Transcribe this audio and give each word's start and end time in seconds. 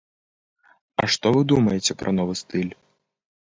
А 1.03 1.09
што 1.17 1.27
вы 1.37 1.41
думаеце 1.53 1.99
пра 2.01 2.17
новы 2.23 2.33
стыль? 2.43 2.73